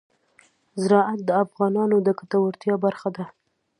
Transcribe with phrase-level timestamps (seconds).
[0.81, 3.25] زراعت د افغانانو د ګټورتیا برخه ده.